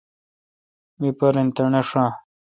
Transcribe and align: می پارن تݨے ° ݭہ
می 0.99 1.09
پارن 1.17 1.47
تݨے 1.55 1.81
° 1.85 1.87
ݭہ 1.89 2.03